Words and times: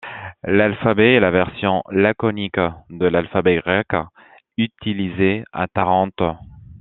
L'alphabet 0.45 1.13
est 1.17 1.19
la 1.19 1.29
version 1.29 1.83
laconique 1.91 2.59
de 2.89 3.05
l'alphabet 3.05 3.57
grec 3.57 3.89
utilisée 4.57 5.43
à 5.53 5.67
Tarente. 5.67 6.23